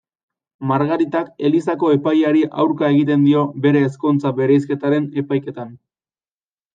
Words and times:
Margaritak 0.69 1.27
elizako 1.49 1.91
epaileari 1.95 2.41
aurka 2.63 2.89
egiten 2.93 3.27
dio 3.27 3.43
bere 3.65 3.83
ezkontza-bereizketaren 3.89 5.07
epaiketan. 5.23 5.77